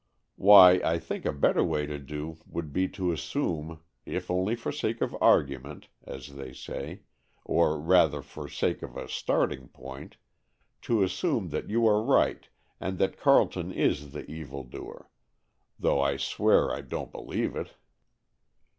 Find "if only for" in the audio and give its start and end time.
4.03-4.71